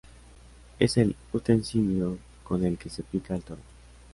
[0.79, 3.61] Es el utensilio con el que se pica al toro.